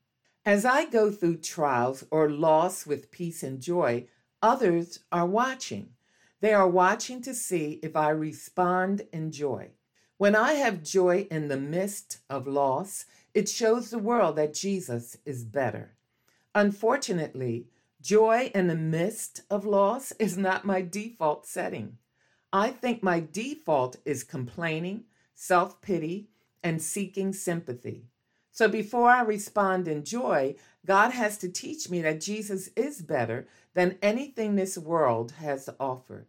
As 0.46 0.66
I 0.66 0.86
go 0.86 1.10
through 1.12 1.38
trials 1.38 2.04
or 2.12 2.30
loss 2.30 2.86
with 2.86 3.12
peace 3.12 3.42
and 3.44 3.62
joy, 3.62 4.08
others 4.42 5.00
are 5.12 5.26
watching. 5.26 5.90
They 6.46 6.54
are 6.54 6.68
watching 6.68 7.24
to 7.24 7.34
see 7.34 7.80
if 7.82 7.96
I 7.96 8.10
respond 8.10 9.08
in 9.12 9.32
joy. 9.32 9.72
When 10.18 10.36
I 10.36 10.54
have 10.54 10.84
joy 10.84 11.28
in 11.32 11.48
the 11.48 11.58
midst 11.58 12.20
of 12.30 12.46
loss, 12.46 13.06
it 13.34 13.50
shows 13.50 13.90
the 13.90 13.98
world 13.98 14.36
that 14.36 14.54
Jesus 14.54 15.18
is 15.26 15.44
better. 15.44 15.96
Unfortunately, 16.54 17.66
joy 18.00 18.52
in 18.54 18.68
the 18.68 18.76
midst 18.76 19.42
of 19.50 19.66
loss 19.66 20.12
is 20.20 20.38
not 20.38 20.66
my 20.66 20.84
default 20.84 21.48
setting. 21.48 21.98
I 22.54 22.70
think 22.70 23.02
my 23.02 23.22
default 23.22 23.96
is 24.06 24.24
complaining, 24.24 25.06
self 25.34 25.82
pity, 25.82 26.28
and 26.64 26.80
seeking 26.80 27.34
sympathy. 27.34 28.06
So 28.52 28.68
before 28.68 29.10
I 29.10 29.24
respond 29.24 29.88
in 29.88 30.04
joy, 30.04 30.58
God 30.86 31.10
has 31.10 31.40
to 31.40 31.50
teach 31.50 31.90
me 31.90 32.04
that 32.04 32.22
Jesus 32.22 32.70
is 32.76 33.02
better 33.02 33.48
than 33.74 33.98
anything 34.04 34.56
this 34.56 34.78
world 34.78 35.32
has 35.40 35.66
to 35.66 35.76
offer. 35.80 36.28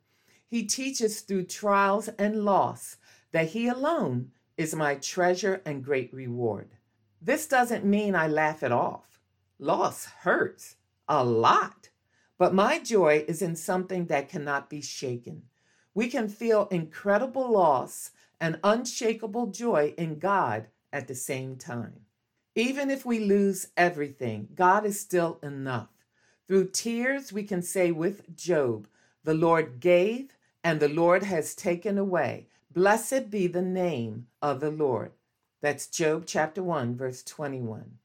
He 0.49 0.65
teaches 0.65 1.21
through 1.21 1.47
trials 1.47 2.09
and 2.19 2.45
loss 2.45 2.97
that 3.33 3.49
He 3.49 3.69
alone 3.69 4.31
is 4.57 4.75
my 4.75 4.95
treasure 4.95 5.61
and 5.67 5.85
great 5.85 6.12
reward. 6.12 6.76
This 7.21 7.47
doesn't 7.47 7.85
mean 7.85 8.15
I 8.15 8.29
laugh 8.29 8.62
it 8.62 8.73
off. 8.73 9.19
Loss 9.59 10.07
hurts 10.21 10.76
a 11.09 11.25
lot, 11.25 11.88
but 12.38 12.55
my 12.55 12.79
joy 12.79 13.25
is 13.26 13.43
in 13.43 13.57
something 13.57 14.07
that 14.07 14.29
cannot 14.29 14.71
be 14.71 14.81
shaken. 14.81 15.43
We 15.95 16.09
can 16.09 16.29
feel 16.29 16.69
incredible 16.71 17.50
loss 17.50 18.11
and 18.41 18.61
unshakable 18.62 19.47
joy 19.49 19.95
in 19.97 20.19
God 20.19 20.67
at 20.93 21.09
the 21.09 21.15
same 21.15 21.57
time. 21.57 22.00
Even 22.55 22.91
if 22.91 23.05
we 23.05 23.19
lose 23.19 23.69
everything, 23.76 24.49
God 24.55 24.87
is 24.87 25.00
still 25.00 25.38
enough. 25.43 25.88
Through 26.47 26.71
tears, 26.71 27.33
we 27.33 27.43
can 27.43 27.62
say 27.62 27.91
with 27.93 28.37
Job, 28.37 28.88
The 29.25 29.35
Lord 29.35 29.81
gave, 29.81 30.36
and 30.66 30.80
the 30.80 30.88
Lord 30.88 31.23
has 31.23 31.54
taken 31.54 31.96
away. 31.96 32.49
Blessed 32.75 33.30
be 33.30 33.46
the 33.46 33.62
name 33.62 34.26
of 34.42 34.58
the 34.58 34.73
Lord. 34.73 35.12
That's 35.61 35.87
Job 35.87 36.25
chapter 36.26 36.61
1, 36.61 36.96
verse 36.96 37.23
21. 37.23 37.99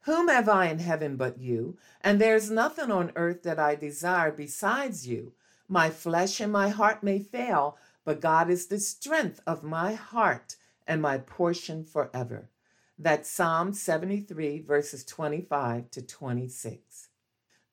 Whom 0.00 0.28
have 0.28 0.46
I 0.46 0.66
in 0.66 0.80
heaven 0.80 1.16
but 1.16 1.38
you? 1.38 1.78
And 2.02 2.20
there 2.20 2.36
is 2.36 2.50
nothing 2.50 2.90
on 2.90 3.12
earth 3.16 3.44
that 3.44 3.58
I 3.58 3.76
desire 3.76 4.30
besides 4.30 5.08
you. 5.08 5.32
My 5.68 5.88
flesh 5.88 6.38
and 6.38 6.52
my 6.52 6.68
heart 6.68 7.02
may 7.02 7.18
fail, 7.18 7.78
but 8.04 8.20
God 8.20 8.50
is 8.50 8.66
the 8.66 8.78
strength 8.78 9.40
of 9.46 9.62
my 9.62 9.94
heart 9.94 10.56
and 10.86 11.00
my 11.00 11.16
portion 11.16 11.82
forever. 11.82 12.50
That's 12.98 13.30
Psalm 13.30 13.72
73, 13.72 14.60
verses 14.60 15.02
25 15.02 15.90
to 15.92 16.02
26. 16.02 17.08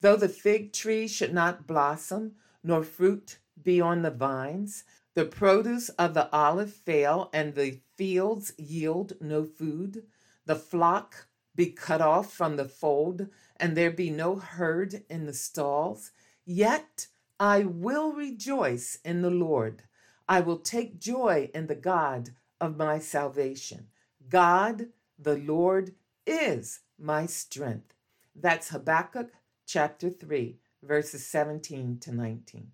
Though 0.00 0.16
the 0.16 0.30
fig 0.30 0.72
tree 0.72 1.08
should 1.08 1.34
not 1.34 1.66
blossom, 1.66 2.36
nor 2.62 2.82
fruit 2.82 3.36
be 3.62 3.80
on 3.80 4.02
the 4.02 4.10
vines, 4.10 4.84
the 5.14 5.24
produce 5.24 5.88
of 5.90 6.14
the 6.14 6.30
olive 6.34 6.72
fail, 6.72 7.30
and 7.32 7.54
the 7.54 7.80
fields 7.96 8.52
yield 8.58 9.12
no 9.20 9.44
food, 9.44 10.04
the 10.46 10.56
flock 10.56 11.28
be 11.54 11.66
cut 11.66 12.00
off 12.00 12.32
from 12.32 12.56
the 12.56 12.68
fold, 12.68 13.28
and 13.56 13.76
there 13.76 13.90
be 13.90 14.10
no 14.10 14.36
herd 14.36 15.04
in 15.08 15.26
the 15.26 15.32
stalls, 15.32 16.10
yet 16.44 17.06
I 17.38 17.64
will 17.64 18.12
rejoice 18.12 18.98
in 19.04 19.22
the 19.22 19.30
Lord. 19.30 19.82
I 20.28 20.40
will 20.40 20.58
take 20.58 20.98
joy 20.98 21.50
in 21.54 21.66
the 21.66 21.74
God 21.74 22.30
of 22.60 22.76
my 22.76 22.98
salvation. 22.98 23.88
God, 24.28 24.86
the 25.18 25.36
Lord, 25.36 25.94
is 26.26 26.80
my 26.98 27.26
strength. 27.26 27.94
That's 28.34 28.70
Habakkuk 28.70 29.30
chapter 29.66 30.10
3, 30.10 30.58
verses 30.82 31.26
17 31.26 31.98
to 32.00 32.12
19. 32.12 32.68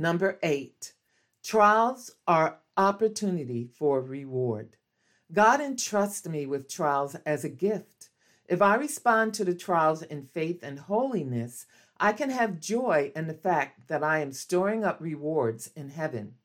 Number 0.00 0.38
eight, 0.42 0.94
trials 1.44 2.12
are 2.26 2.60
opportunity 2.78 3.66
for 3.66 4.00
reward. 4.00 4.78
God 5.30 5.60
entrusts 5.60 6.26
me 6.26 6.46
with 6.46 6.70
trials 6.70 7.16
as 7.26 7.44
a 7.44 7.50
gift. 7.50 8.08
If 8.48 8.62
I 8.62 8.76
respond 8.76 9.34
to 9.34 9.44
the 9.44 9.54
trials 9.54 10.00
in 10.00 10.22
faith 10.22 10.62
and 10.62 10.78
holiness, 10.78 11.66
I 11.98 12.14
can 12.14 12.30
have 12.30 12.60
joy 12.60 13.12
in 13.14 13.26
the 13.26 13.34
fact 13.34 13.88
that 13.88 14.02
I 14.02 14.20
am 14.20 14.32
storing 14.32 14.86
up 14.86 15.02
rewards 15.02 15.70
in 15.76 15.90
heaven. 15.90 16.36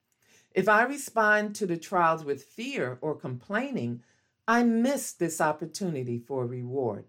If 0.54 0.68
I 0.68 0.84
respond 0.84 1.56
to 1.56 1.66
the 1.66 1.78
trials 1.78 2.26
with 2.26 2.44
fear 2.44 2.98
or 3.00 3.16
complaining, 3.16 4.04
I 4.50 4.64
miss 4.64 5.14
this 5.14 5.40
opportunity 5.40 6.20
for 6.20 6.46
reward. 6.46 7.06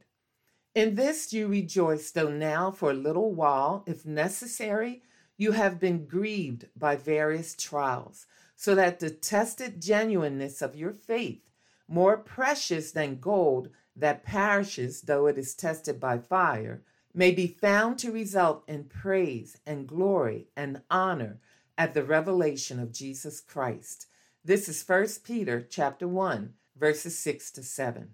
In 0.76 0.94
this 0.94 1.32
you 1.32 1.48
rejoice, 1.48 2.12
though 2.12 2.30
now 2.30 2.70
for 2.70 2.92
a 2.92 2.94
little 2.94 3.34
while, 3.34 3.82
if 3.88 4.06
necessary, 4.06 5.02
you 5.36 5.52
have 5.52 5.78
been 5.78 6.06
grieved 6.06 6.66
by 6.76 6.96
various 6.96 7.54
trials, 7.54 8.26
so 8.56 8.74
that 8.74 9.00
the 9.00 9.10
tested 9.10 9.80
genuineness 9.80 10.62
of 10.62 10.76
your 10.76 10.92
faith, 10.92 11.42
more 11.88 12.16
precious 12.16 12.92
than 12.92 13.20
gold 13.20 13.68
that 13.94 14.24
perishes 14.24 15.02
though 15.02 15.26
it 15.26 15.38
is 15.38 15.54
tested 15.54 16.00
by 16.00 16.18
fire, 16.18 16.82
may 17.14 17.30
be 17.30 17.46
found 17.46 17.98
to 17.98 18.12
result 18.12 18.62
in 18.68 18.84
praise 18.84 19.56
and 19.66 19.86
glory 19.86 20.48
and 20.56 20.82
honor 20.90 21.38
at 21.78 21.94
the 21.94 22.02
revelation 22.02 22.78
of 22.78 22.92
Jesus 22.92 23.40
Christ. 23.40 24.06
This 24.44 24.68
is 24.68 24.86
1 24.86 25.06
Peter 25.24 25.66
chapter 25.68 26.06
1 26.06 26.54
verses 26.76 27.18
6 27.18 27.50
to 27.52 27.62
7. 27.62 28.10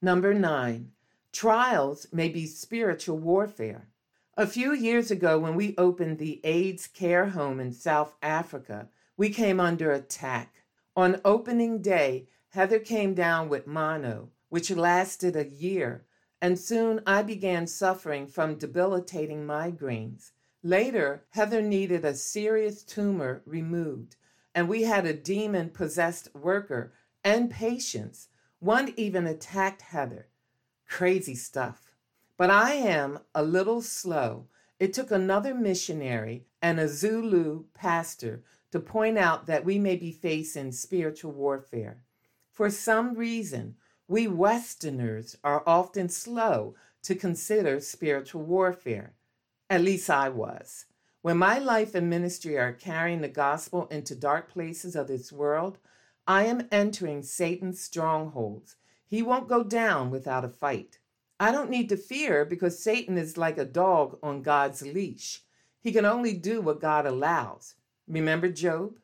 Number 0.00 0.32
9. 0.32 0.92
Trials 1.32 2.06
may 2.12 2.28
be 2.28 2.46
spiritual 2.46 3.18
warfare. 3.18 3.88
A 4.40 4.46
few 4.46 4.72
years 4.72 5.10
ago, 5.10 5.38
when 5.38 5.54
we 5.54 5.74
opened 5.76 6.16
the 6.16 6.40
AIDS 6.44 6.86
care 6.86 7.26
home 7.26 7.60
in 7.60 7.72
South 7.72 8.14
Africa, 8.22 8.88
we 9.18 9.28
came 9.28 9.60
under 9.60 9.92
attack. 9.92 10.62
On 10.96 11.20
opening 11.26 11.82
day, 11.82 12.26
Heather 12.48 12.78
came 12.78 13.12
down 13.12 13.50
with 13.50 13.66
mono, 13.66 14.30
which 14.48 14.70
lasted 14.70 15.36
a 15.36 15.46
year, 15.46 16.06
and 16.40 16.58
soon 16.58 17.02
I 17.06 17.22
began 17.22 17.66
suffering 17.66 18.26
from 18.26 18.54
debilitating 18.54 19.46
migraines. 19.46 20.30
Later, 20.62 21.26
Heather 21.32 21.60
needed 21.60 22.06
a 22.06 22.14
serious 22.14 22.82
tumor 22.82 23.42
removed, 23.44 24.16
and 24.54 24.70
we 24.70 24.84
had 24.84 25.04
a 25.04 25.12
demon 25.12 25.68
possessed 25.68 26.34
worker 26.34 26.94
and 27.22 27.50
patients. 27.50 28.28
One 28.58 28.94
even 28.96 29.26
attacked 29.26 29.82
Heather. 29.82 30.28
Crazy 30.88 31.34
stuff. 31.34 31.89
But 32.40 32.48
I 32.48 32.72
am 32.72 33.18
a 33.34 33.42
little 33.42 33.82
slow. 33.82 34.46
It 34.78 34.94
took 34.94 35.10
another 35.10 35.54
missionary 35.54 36.46
and 36.62 36.80
a 36.80 36.88
Zulu 36.88 37.64
pastor 37.74 38.42
to 38.72 38.80
point 38.80 39.18
out 39.18 39.44
that 39.44 39.66
we 39.66 39.78
may 39.78 39.94
be 39.94 40.10
facing 40.10 40.72
spiritual 40.72 41.32
warfare. 41.32 42.02
For 42.50 42.70
some 42.70 43.12
reason, 43.14 43.76
we 44.08 44.26
Westerners 44.26 45.36
are 45.44 45.62
often 45.66 46.08
slow 46.08 46.76
to 47.02 47.14
consider 47.14 47.78
spiritual 47.78 48.44
warfare. 48.44 49.12
At 49.68 49.82
least 49.82 50.08
I 50.08 50.30
was. 50.30 50.86
When 51.20 51.36
my 51.36 51.58
life 51.58 51.94
and 51.94 52.08
ministry 52.08 52.56
are 52.56 52.72
carrying 52.72 53.20
the 53.20 53.28
gospel 53.28 53.86
into 53.88 54.14
dark 54.14 54.50
places 54.50 54.96
of 54.96 55.08
this 55.08 55.30
world, 55.30 55.76
I 56.26 56.46
am 56.46 56.68
entering 56.72 57.22
Satan's 57.22 57.82
strongholds 57.82 58.76
he 59.10 59.22
won't 59.22 59.48
go 59.48 59.64
down 59.64 60.08
without 60.08 60.44
a 60.44 60.48
fight. 60.48 60.99
I 61.42 61.52
don't 61.52 61.70
need 61.70 61.88
to 61.88 61.96
fear 61.96 62.44
because 62.44 62.82
Satan 62.82 63.16
is 63.16 63.38
like 63.38 63.56
a 63.56 63.64
dog 63.64 64.18
on 64.22 64.42
God's 64.42 64.82
leash. 64.82 65.40
He 65.80 65.90
can 65.90 66.04
only 66.04 66.34
do 66.34 66.60
what 66.60 66.82
God 66.82 67.06
allows. 67.06 67.76
Remember 68.06 68.50
Job? 68.50 68.98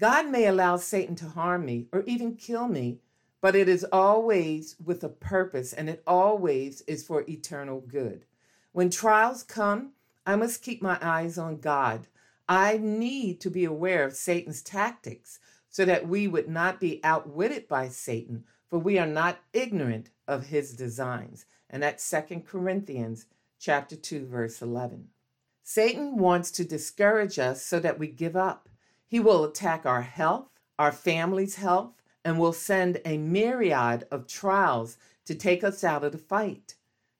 God 0.00 0.30
may 0.30 0.46
allow 0.46 0.78
Satan 0.78 1.14
to 1.16 1.28
harm 1.28 1.66
me 1.66 1.88
or 1.92 2.02
even 2.06 2.36
kill 2.36 2.68
me, 2.68 3.00
but 3.42 3.54
it 3.54 3.68
is 3.68 3.84
always 3.92 4.76
with 4.82 5.04
a 5.04 5.10
purpose 5.10 5.74
and 5.74 5.90
it 5.90 6.02
always 6.06 6.80
is 6.86 7.06
for 7.06 7.22
eternal 7.28 7.80
good. 7.80 8.24
When 8.72 8.88
trials 8.88 9.42
come, 9.42 9.92
I 10.24 10.36
must 10.36 10.62
keep 10.62 10.80
my 10.80 10.96
eyes 11.02 11.36
on 11.36 11.60
God. 11.60 12.06
I 12.48 12.78
need 12.78 13.42
to 13.42 13.50
be 13.50 13.66
aware 13.66 14.04
of 14.04 14.16
Satan's 14.16 14.62
tactics 14.62 15.38
so 15.68 15.84
that 15.84 16.08
we 16.08 16.28
would 16.28 16.48
not 16.48 16.80
be 16.80 17.04
outwitted 17.04 17.68
by 17.68 17.88
Satan 17.88 18.44
for 18.74 18.78
we 18.78 18.98
are 18.98 19.06
not 19.06 19.38
ignorant 19.52 20.10
of 20.26 20.46
his 20.46 20.72
designs. 20.72 21.44
And 21.70 21.82
that's 21.82 22.04
Second 22.04 22.46
Corinthians 22.46 23.26
chapter 23.58 23.96
2 23.96 24.26
verse 24.26 24.60
11. 24.62 25.08
Satan 25.62 26.18
wants 26.18 26.50
to 26.52 26.64
discourage 26.64 27.38
us 27.38 27.62
so 27.62 27.80
that 27.80 27.98
we 27.98 28.06
give 28.08 28.36
up. 28.36 28.68
He 29.06 29.18
will 29.18 29.44
attack 29.44 29.86
our 29.86 30.02
health, 30.02 30.48
our 30.78 30.92
family's 30.92 31.56
health, 31.56 31.92
and 32.24 32.38
will 32.38 32.52
send 32.52 33.00
a 33.04 33.16
myriad 33.16 34.06
of 34.10 34.26
trials 34.26 34.98
to 35.24 35.34
take 35.34 35.64
us 35.64 35.82
out 35.82 36.04
of 36.04 36.12
the 36.12 36.18
fight. 36.18 36.74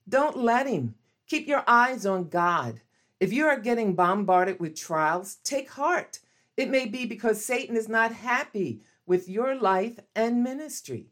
Don't 0.09 0.37
let 0.37 0.66
him. 0.66 0.94
Keep 1.26 1.46
your 1.46 1.64
eyes 1.66 2.04
on 2.04 2.28
God. 2.28 2.80
If 3.20 3.33
you 3.33 3.46
are 3.46 3.59
getting 3.59 3.94
bombarded 3.94 4.61
with 4.61 4.76
trials, 4.76 5.37
take 5.37 5.70
heart. 5.70 6.18
It 6.57 6.68
may 6.68 6.87
be 6.87 7.07
because 7.07 7.44
Satan 7.44 7.76
is 7.76 7.88
not 7.88 8.12
happy 8.12 8.83
with 9.07 9.28
your 9.28 9.54
life 9.54 9.98
and 10.14 10.44
ministry. 10.44 11.09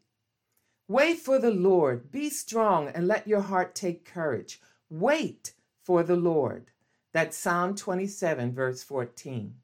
Wait 0.87 1.17
for 1.17 1.39
the 1.39 1.51
Lord. 1.51 2.11
Be 2.11 2.29
strong 2.29 2.89
and 2.89 3.07
let 3.07 3.27
your 3.27 3.41
heart 3.41 3.73
take 3.73 4.05
courage. 4.05 4.59
Wait 4.89 5.53
for 5.81 6.03
the 6.03 6.15
Lord. 6.15 6.71
That's 7.13 7.37
Psalm 7.37 7.75
27, 7.75 8.53
verse 8.53 8.83
14. 8.83 9.55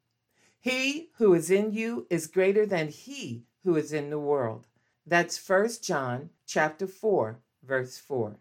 He 0.58 1.10
who 1.16 1.34
is 1.34 1.50
in 1.50 1.72
you 1.72 2.06
is 2.10 2.26
greater 2.26 2.64
than 2.64 2.88
he 2.88 3.44
who 3.64 3.76
is 3.76 3.92
in 3.92 4.10
the 4.10 4.18
world. 4.18 4.66
That's 5.06 5.48
1 5.48 5.68
John 5.82 6.30
chapter 6.46 6.86
4, 6.86 7.38
verse 7.62 7.98
4. 7.98 8.36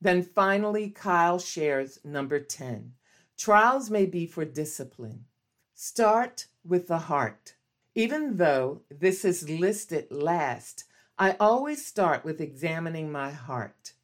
Then 0.00 0.22
finally, 0.22 0.90
Kyle 0.90 1.38
shares 1.38 1.98
number 2.04 2.38
10. 2.38 2.92
Trials 3.36 3.90
may 3.90 4.06
be 4.06 4.26
for 4.26 4.44
discipline. 4.44 5.24
Start 5.74 6.46
with 6.64 6.88
the 6.88 6.98
heart. 6.98 7.54
Even 7.94 8.36
though 8.36 8.82
this 8.90 9.24
is 9.24 9.48
listed 9.48 10.10
last, 10.10 10.84
I 11.18 11.34
always 11.40 11.86
start 11.86 12.26
with 12.26 12.42
examining 12.42 13.10
my 13.10 13.30
heart. 13.30 13.94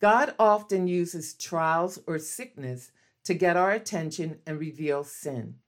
God 0.00 0.34
often 0.36 0.88
uses 0.88 1.32
trials 1.34 2.00
or 2.08 2.18
sickness 2.18 2.90
to 3.22 3.34
get 3.34 3.56
our 3.56 3.70
attention 3.70 4.40
and 4.44 4.58
reveal 4.58 5.04
sin. 5.04 5.58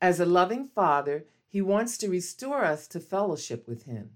As 0.00 0.20
a 0.20 0.24
loving 0.24 0.68
Father, 0.68 1.24
He 1.48 1.60
wants 1.60 1.98
to 1.98 2.08
restore 2.08 2.64
us 2.64 2.86
to 2.88 3.00
fellowship 3.00 3.66
with 3.66 3.86
Him. 3.86 4.10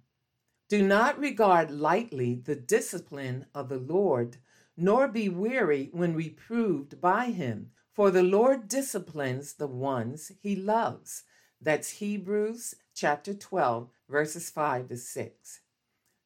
Do 0.69 0.87
not 0.87 1.19
regard 1.19 1.73
lightly 1.73 2.37
the 2.37 2.55
discipline 2.55 3.47
of 3.53 3.69
the 3.69 3.79
Lord, 3.79 4.37
nor 4.77 5.09
be 5.09 5.29
weary 5.29 5.89
when 5.91 6.15
reproved 6.15 7.01
by 7.01 7.27
Him, 7.33 7.73
for 7.93 8.13
the 8.13 8.23
Lord 8.23 8.69
disciplines 8.69 9.55
the 9.55 9.67
ones 9.67 10.31
He 10.41 10.55
loves. 10.55 11.25
That's 11.61 11.99
Hebrews 11.99 12.77
chapter 12.95 13.35
12, 13.35 13.89
verses 14.09 14.49
5 14.49 14.91
to 14.91 14.97
6. 14.97 15.61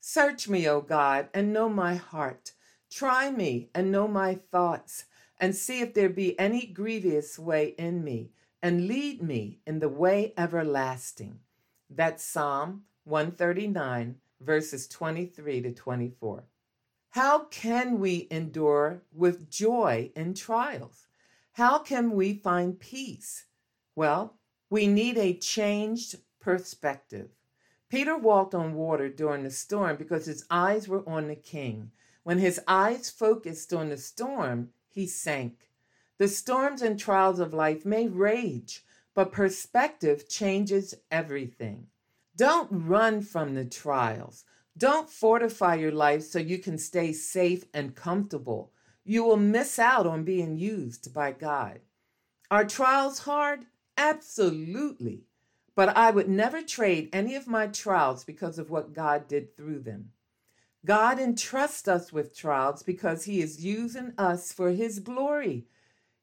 Search 0.06 0.50
me, 0.50 0.68
O 0.68 0.82
God, 0.82 1.30
and 1.32 1.50
know 1.50 1.70
my 1.70 1.94
heart. 1.94 2.52
Try 2.90 3.30
me 3.30 3.70
and 3.74 3.90
know 3.90 4.06
my 4.06 4.34
thoughts, 4.34 5.06
and 5.40 5.56
see 5.56 5.80
if 5.80 5.94
there 5.94 6.10
be 6.10 6.38
any 6.38 6.66
grievous 6.66 7.38
way 7.38 7.68
in 7.78 8.04
me, 8.04 8.28
and 8.62 8.86
lead 8.86 9.22
me 9.22 9.60
in 9.66 9.78
the 9.78 9.88
way 9.88 10.34
everlasting. 10.36 11.40
That's 11.88 12.22
Psalm 12.22 12.82
139, 13.04 14.16
verses 14.42 14.86
23 14.88 15.62
to 15.62 15.72
24. 15.72 16.44
How 17.08 17.46
can 17.46 17.98
we 17.98 18.28
endure 18.30 19.00
with 19.10 19.48
joy 19.48 20.10
in 20.14 20.34
trials? 20.34 21.06
How 21.52 21.78
can 21.78 22.10
we 22.10 22.34
find 22.34 22.78
peace? 22.78 23.46
Well, 23.96 24.34
we 24.68 24.86
need 24.86 25.16
a 25.16 25.32
changed 25.32 26.16
perspective. 26.40 27.30
Peter 27.94 28.16
walked 28.18 28.56
on 28.56 28.74
water 28.74 29.08
during 29.08 29.44
the 29.44 29.50
storm 29.52 29.96
because 29.96 30.26
his 30.26 30.44
eyes 30.50 30.88
were 30.88 31.08
on 31.08 31.28
the 31.28 31.36
king. 31.36 31.92
When 32.24 32.40
his 32.40 32.60
eyes 32.66 33.08
focused 33.08 33.72
on 33.72 33.88
the 33.88 33.96
storm, 33.96 34.70
he 34.88 35.06
sank. 35.06 35.70
The 36.18 36.26
storms 36.26 36.82
and 36.82 36.98
trials 36.98 37.38
of 37.38 37.54
life 37.54 37.86
may 37.86 38.08
rage, 38.08 38.84
but 39.14 39.30
perspective 39.30 40.28
changes 40.28 40.96
everything. 41.12 41.86
Don't 42.36 42.68
run 42.72 43.22
from 43.22 43.54
the 43.54 43.64
trials. 43.64 44.44
Don't 44.76 45.08
fortify 45.08 45.76
your 45.76 45.92
life 45.92 46.24
so 46.24 46.40
you 46.40 46.58
can 46.58 46.78
stay 46.78 47.12
safe 47.12 47.62
and 47.72 47.94
comfortable. 47.94 48.72
You 49.04 49.22
will 49.22 49.36
miss 49.36 49.78
out 49.78 50.04
on 50.04 50.24
being 50.24 50.56
used 50.56 51.14
by 51.14 51.30
God. 51.30 51.78
Are 52.50 52.64
trials 52.64 53.20
hard? 53.20 53.66
Absolutely. 53.96 55.26
But 55.74 55.96
I 55.96 56.10
would 56.10 56.28
never 56.28 56.62
trade 56.62 57.08
any 57.12 57.34
of 57.34 57.46
my 57.46 57.66
trials 57.66 58.24
because 58.24 58.58
of 58.58 58.70
what 58.70 58.92
God 58.92 59.26
did 59.26 59.56
through 59.56 59.80
them. 59.80 60.12
God 60.84 61.18
entrusts 61.18 61.88
us 61.88 62.12
with 62.12 62.36
trials 62.36 62.82
because 62.82 63.24
He 63.24 63.40
is 63.40 63.64
using 63.64 64.12
us 64.18 64.52
for 64.52 64.70
His 64.70 64.98
glory. 64.98 65.66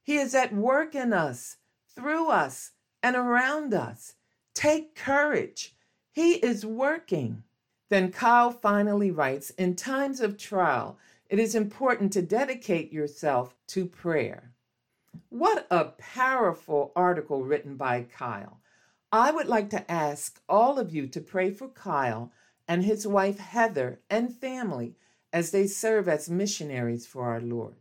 He 0.04 0.18
is 0.18 0.34
at 0.36 0.54
work 0.54 0.96
in 0.96 1.14
us, 1.14 1.58
through 1.96 2.30
us, 2.30 2.72
and 3.04 3.16
around 3.16 3.74
us. 3.74 4.16
Take 4.54 4.96
courage. 4.96 5.76
He 6.12 6.34
is 6.36 6.66
working. 6.66 7.44
Then 7.90 8.12
Kyle 8.12 8.52
finally 8.52 9.12
writes 9.12 9.50
In 9.52 9.76
times 9.76 10.22
of 10.22 10.38
trial, 10.38 10.98
it 11.30 11.40
is 11.40 11.56
important 11.56 12.14
to 12.14 12.22
dedicate 12.22 12.94
yourself 12.94 13.56
to 13.68 13.86
prayer. 13.86 14.52
What 15.30 15.68
a 15.70 15.86
powerful 15.86 16.92
article 16.96 17.44
written 17.44 17.76
by 17.76 18.04
Kyle. 18.04 18.61
I 19.14 19.32
would 19.32 19.48
like 19.48 19.70
to 19.72 19.92
ask 19.92 20.42
all 20.48 20.80
of 20.80 20.94
you 20.96 21.06
to 21.08 21.20
pray 21.20 21.52
for 21.52 21.68
Kyle 21.68 22.32
and 22.66 22.86
his 22.86 23.06
wife 23.06 23.40
Heather 23.40 24.00
and 24.10 24.34
family 24.34 24.96
as 25.34 25.52
they 25.52 25.68
serve 25.68 26.08
as 26.08 26.30
missionaries 26.30 27.06
for 27.06 27.26
our 27.26 27.42
Lord. 27.42 27.76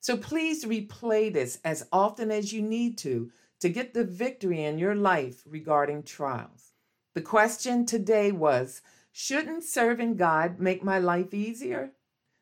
So 0.00 0.16
please 0.16 0.64
replay 0.64 1.30
this 1.30 1.58
as 1.62 1.86
often 1.92 2.30
as 2.30 2.54
you 2.54 2.62
need 2.62 2.96
to 2.98 3.30
to 3.58 3.68
get 3.68 3.92
the 3.92 4.04
victory 4.04 4.64
in 4.64 4.78
your 4.78 4.94
life 4.94 5.42
regarding 5.44 6.02
trials. 6.02 6.72
The 7.12 7.20
question 7.20 7.84
today 7.84 8.32
was 8.32 8.80
Shouldn't 9.12 9.64
serving 9.64 10.16
God 10.16 10.60
make 10.60 10.82
my 10.82 10.98
life 10.98 11.34
easier? 11.34 11.90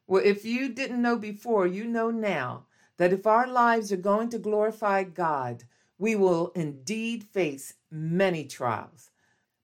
Well, 0.06 0.22
if 0.24 0.44
you 0.44 0.68
didn't 0.68 1.02
know 1.02 1.16
before, 1.16 1.66
you 1.66 1.84
know 1.84 2.12
now 2.12 2.66
that 2.98 3.12
if 3.12 3.26
our 3.26 3.48
lives 3.48 3.90
are 3.90 3.96
going 3.96 4.28
to 4.28 4.38
glorify 4.38 5.02
God, 5.02 5.64
we 5.98 6.14
will 6.14 6.52
indeed 6.54 7.24
face 7.24 7.74
many 7.90 8.44
trials. 8.44 9.10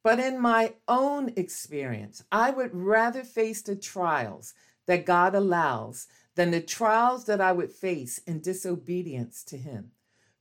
But 0.03 0.19
in 0.19 0.39
my 0.39 0.75
own 0.87 1.33
experience, 1.37 2.25
I 2.31 2.51
would 2.51 2.75
rather 2.75 3.25
face 3.25 3.63
the 3.63 3.77
trials 3.77 4.53
that 4.87 5.07
God 5.07 5.35
allows 5.35 6.09
than 6.35 6.51
the 6.51 6.61
trials 6.61 7.25
that 7.25 7.41
I 7.41 7.53
would 7.53 7.71
face 7.71 8.19
in 8.27 8.41
disobedience 8.41 9.43
to 9.45 9.57
Him. 9.57 9.93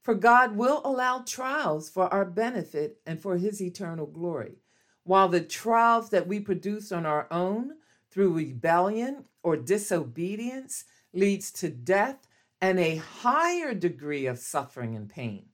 For 0.02 0.16
God 0.16 0.58
will 0.58 0.82
allow 0.84 1.20
trials 1.20 1.90
for 1.90 2.14
our 2.14 2.26
benefit 2.26 3.00
and 3.06 3.22
for 3.22 3.38
His 3.38 3.62
eternal 3.62 4.06
glory, 4.06 4.58
while 5.04 5.30
the 5.30 5.40
trials 5.40 6.10
that 6.10 6.28
we 6.28 6.42
produce 6.42 6.92
on 6.92 7.06
our 7.06 7.28
own 7.32 7.76
through 8.12 8.34
rebellion 8.34 9.26
or 9.44 9.56
disobedience 9.56 10.84
leads 11.14 11.52
to 11.52 11.70
death 11.70 12.28
and 12.60 12.80
a 12.80 12.98
higher 12.98 13.74
degree 13.74 14.26
of 14.26 14.40
suffering 14.40 14.96
and 14.96 15.10
pain. 15.10 15.46